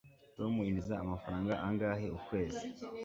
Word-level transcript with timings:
tom 0.37 0.51
yinjiza 0.65 0.93
amafaranga 1.03 1.51
angahe 1.67 2.07
ukwezi 2.17 2.65